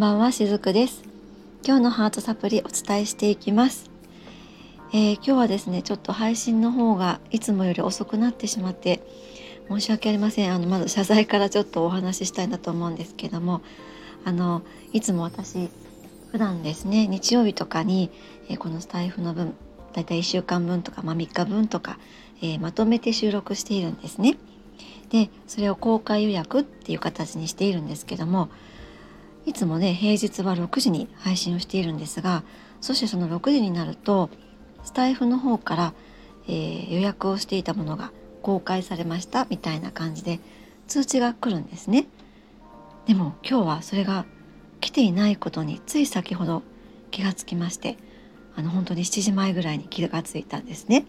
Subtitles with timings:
[0.00, 1.02] んばんはしずくです。
[1.62, 3.90] 今日のハートサプリお伝えしていきます、
[4.94, 9.02] えー、今日はですねちょっと配信の方がいつもより遅くなってしまって
[9.68, 10.54] 申し訳ありません。
[10.54, 13.60] あのまず謝罪からちょっとお話ししたいなと思うんですけども
[14.24, 14.62] あの
[14.94, 15.68] いつも私
[16.32, 18.10] 普段ですね日曜日とかに、
[18.48, 19.54] えー、このスタイフの分
[19.92, 21.98] だいたい1週間分とか、まあ、3日分とか、
[22.40, 24.38] えー、まとめて収録しているんですね。
[25.10, 28.48] でそれを公開予約っていう形にしているんですけども
[29.46, 32.42] いつもね平日は6時に配信をしているんですが
[32.80, 34.30] そしてその6時になると
[34.84, 35.94] スタイフの方から、
[36.46, 40.40] えー、予約をしていたものが公開されましたみたいな感じで
[40.86, 42.06] 通知が来るんですね。
[43.06, 44.24] でも今日はそれが
[44.80, 46.62] 来ていないことについ先ほど
[47.10, 47.96] 気がつきまして
[48.56, 51.06] あの本当に7時前ぐらいに気がついたんですね。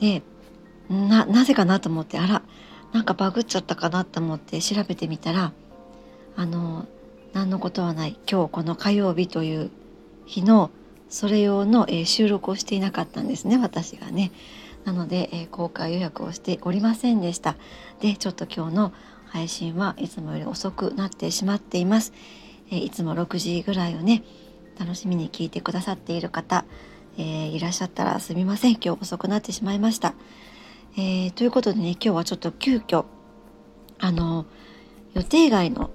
[0.00, 0.22] で
[0.88, 2.42] なぜかなと思ってあら
[2.92, 5.52] なんかバグっちゃったかなと思って調べてみたら
[6.36, 6.86] あの
[7.32, 9.70] 何のことはない今日この火曜日という
[10.26, 10.70] 日の
[11.08, 14.30] それ用の、え、収録をしていなかったんですね私がね。
[14.84, 17.56] なので、え、公開予約をしておりませんでした。
[18.00, 18.92] でちょっと今日の
[19.26, 22.12] 配信はいつもより遅くなってしまっています。
[22.70, 24.22] え、いつも6時ぐらいをね
[24.78, 26.64] 楽しみに聞いてくださっている方、
[27.16, 30.14] えいらっしゃったらすみません今日遅くなってしまいました。
[30.96, 33.06] えということでね今日はちょっと急遽
[33.98, 34.44] あの
[35.14, 35.90] 予定外の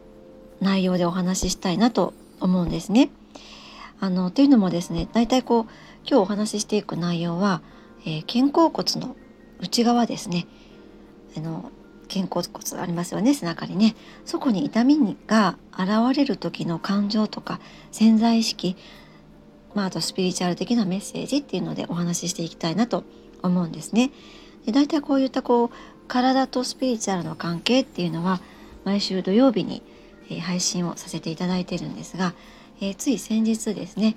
[0.63, 3.09] 内容でお話ししたいなと思うんですね。
[3.99, 5.63] あのというのもですね大体こう
[6.05, 7.61] 今日お話ししていく内容は、
[8.05, 9.15] えー、肩甲骨の
[9.59, 10.45] 内側ですね
[11.37, 11.71] あの
[12.13, 17.61] 肩甲骨ありますよね背中にねそこに痛みが現れる時の感情とか
[17.91, 18.75] 潜在意識
[19.73, 23.03] まあ、あとスピリチュアル的なメッセージっていうのでお話ししていきたいなと
[23.41, 24.11] 思うんですね。
[24.65, 25.69] で大体こういったこう
[26.07, 28.39] 体とスピリチュアルの関係っていうのは
[28.85, 29.81] 毎週土曜日に
[30.29, 32.33] え配信をさせていただいてるんですが、
[32.81, 34.15] え、つい先日ですね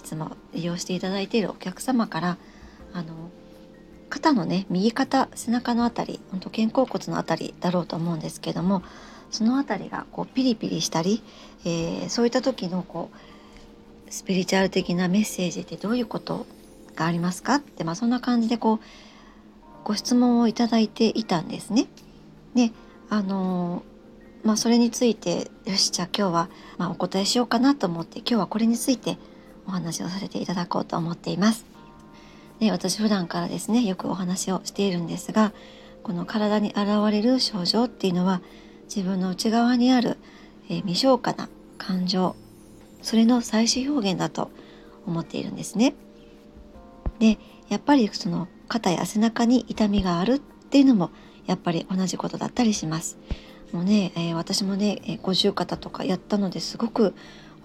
[0.00, 2.38] いつも利用していただいているお客様から
[2.92, 3.30] あの
[4.10, 8.82] 肩のね右肩背中の辺り本当肩甲骨の辺りだろうと思うんですけども
[9.30, 11.22] その辺りがこうピリピリしたり、
[11.64, 13.10] えー、そういった時のこ
[14.08, 16.46] うスピリチュアル的なメッセージってどういうこと
[16.94, 17.54] がありますか？
[17.54, 18.80] って、まあ、そんな感じでこう
[19.84, 21.86] ご質問をいただいていたんですね。
[22.54, 22.72] で
[23.08, 23.82] あの
[24.44, 29.16] まあ、それについてよしじゃあ今日は、ま、お答えしようかなと思って今日はこれについて
[29.66, 31.64] お話をさせていただこうと思っています。
[32.58, 35.52] で私普段からですねよくお話をしているんですが
[36.02, 38.40] この体に現れる症状っていうのは
[38.84, 40.16] 自分の内側にある、
[40.68, 41.48] えー、未消化な
[41.78, 42.36] 感情
[43.00, 44.50] それの最終表現だと
[45.06, 45.94] 思っているんですね。
[47.18, 47.38] で
[47.68, 51.10] やっぱりその肩や背中に痛みがあるっていうのも
[51.46, 53.18] やっぱり同じことだったりします。
[53.74, 57.14] もね、えー、私もね、え五十肩とかやったのですごく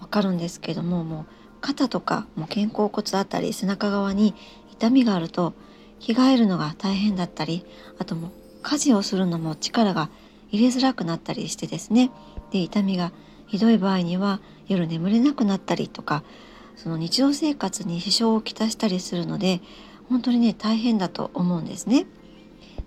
[0.00, 1.26] わかるんですけどももう
[1.60, 4.34] 肩とかもう肩甲骨あたり背中側に
[4.72, 5.54] 痛みがあると
[6.00, 7.64] 着替えるのが大変だったり
[7.98, 8.30] あともう
[8.62, 10.10] 家事をするのも力が
[10.50, 12.10] 入れづらくなったりしてですね
[12.52, 13.12] で痛みが
[13.46, 16.22] ひどい場合には夜眠れなくなったりとか
[16.76, 19.60] その日常生活に支障をきたしたりするので
[20.08, 22.06] 本当にね大変だと思うんですね。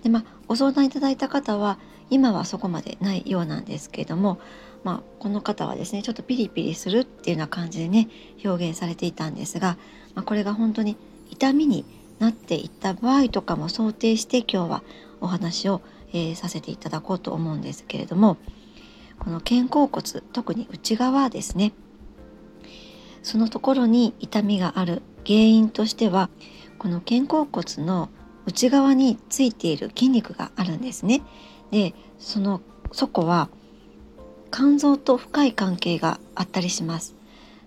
[0.01, 1.77] でまあご相談いただいた方は
[2.11, 4.39] 今はそこまでないようなんですけれども、
[4.83, 8.09] まあ、この方はですねちょっとピリピリするっていうような感じでね
[8.45, 9.77] 表現されていたんですが、
[10.13, 10.97] まあ、これが本当に
[11.31, 11.85] 痛みに
[12.19, 14.83] なっていった場合とかも想定して今日は
[15.21, 18.37] お話を、えー、させていただこうと思うんですけれども
[19.17, 21.73] この肩甲骨特に内側ですね
[23.23, 26.29] そのところに痛みがある原因としては
[26.77, 28.09] この肩甲骨の
[28.45, 31.21] 内側についている筋肉があるんですね。
[31.71, 32.61] でその
[32.91, 33.49] そこは
[34.51, 37.15] 肝臓と深い関係があったりします。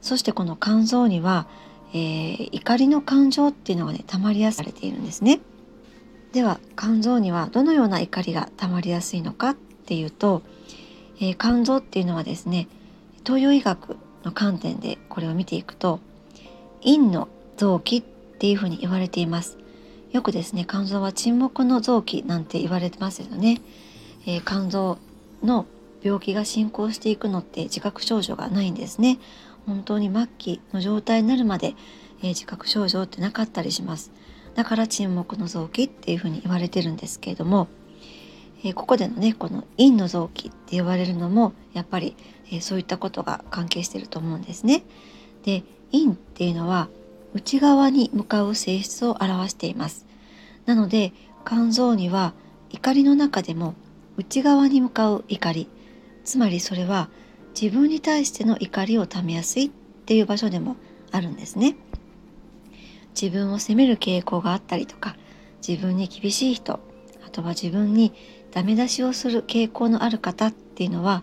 [0.03, 1.47] そしてこの肝臓には、
[1.95, 5.41] えー、怒りの感情っていうのがね溜まりやすされているんですね。
[6.33, 10.43] では肝臓にはどのような怒りが溜まりやすいのかっていうと、
[11.21, 12.69] えー、肝臓っていうのはですね
[13.25, 16.01] 東洋医学の観点でこれを見ていくと
[16.83, 19.64] 陰の臓器っていうふうに言われています。
[20.15, 23.61] よくですね肝臓は沈黙の臓器なんて言われてますよね。
[24.27, 24.97] えー、肝臓
[25.43, 25.67] の
[26.05, 29.19] 病気が進行していくのって自覚症状がないんですね。
[29.67, 31.75] 本当に末期の状態になるまで、
[32.21, 34.13] えー、自覚症状ってなかったりします。
[34.55, 37.67] だから沈黙の臓器っていうふうに言われてるんですけれども、
[38.63, 42.17] えー、ここでのねこの陰の臓器って言われるのもやっぱり、
[42.53, 44.85] えそういったことが関係してると思うんですね。
[45.43, 46.89] で陰っていうのは
[47.35, 50.07] 内側に向かう性質を表しています
[50.67, 51.13] なので
[51.47, 52.33] 肝臓には
[52.71, 53.75] 怒りの中でも
[54.17, 55.69] 内側に向かう怒り
[56.25, 57.11] つまりそれは
[57.61, 59.71] 自分に対しての怒りをためやすいっ
[60.07, 60.77] ていう場所でも
[61.13, 61.77] あるんですね。
[63.21, 65.17] 自分を責める傾向があったりとか
[65.67, 66.81] 自分に厳しい人
[67.25, 68.13] あとは自分に
[68.51, 71.23] ダメ出しをする傾向のある方っていうのは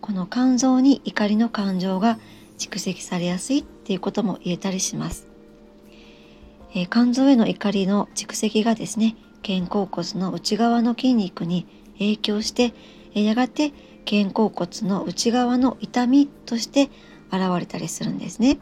[0.00, 2.18] この肝臓に怒りの感情が
[2.56, 5.33] 蓄積されやすいっていうことも言えたりします。
[6.74, 9.16] えー、肝臓への怒りの蓄積がですね
[9.46, 12.74] 肩甲骨の内側の筋肉に影響して、
[13.14, 13.72] えー、やがて
[14.08, 16.90] 肩甲骨の内側の痛みとして
[17.30, 18.58] 現れたりするんですね。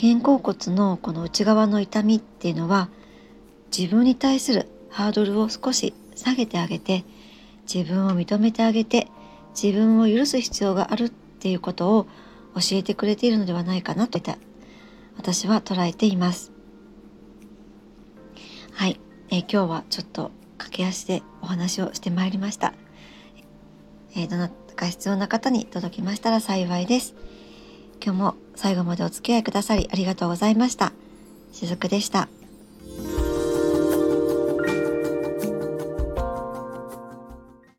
[0.00, 2.90] 肩甲骨のこの内側の痛みっていうのは
[3.76, 7.04] 自分に対するハードルを少し下げてあげて
[7.72, 9.08] 自分を認めてあげて
[9.60, 12.04] 自分を許す必要があるっていうことを
[12.54, 14.20] 教えてくれているのではないかなと
[15.16, 16.52] 私は捉えています。
[18.72, 22.74] はい、えー、今日はちょっと駆け足でお話をしてまいりました。
[24.14, 27.14] えー、どなたか必要な方に届きましたら幸いです。
[28.04, 30.92] 今日も最後までお付き合いくださりありがとうございました。
[31.52, 32.28] しずくでした。